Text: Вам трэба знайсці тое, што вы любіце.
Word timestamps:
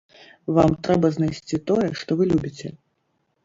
Вам 0.59 0.71
трэба 0.87 1.11
знайсці 1.19 1.61
тое, 1.69 1.87
што 2.03 2.11
вы 2.23 2.31
любіце. 2.33 2.67